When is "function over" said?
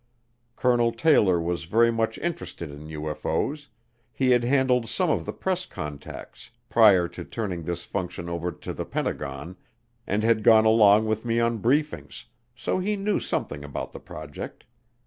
7.85-8.51